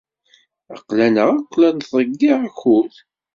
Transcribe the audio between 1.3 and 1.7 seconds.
akk la